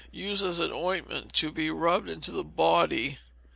[0.11, 3.19] Use as an ointment to be rubbed into the body.